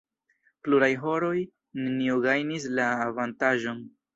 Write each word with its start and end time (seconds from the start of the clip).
Plurajn 0.67 0.95
horojn 1.03 1.45
neniu 1.83 2.17
gajnis 2.27 2.69
la 2.81 2.89
avantaĝon. 3.07 3.89